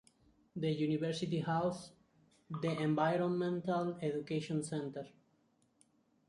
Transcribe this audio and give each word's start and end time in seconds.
The 0.55 0.71
University 0.71 1.41
houses 1.41 1.91
the 2.49 2.75
Environmental 2.81 3.99
Education 4.01 4.63
Center. 4.63 5.05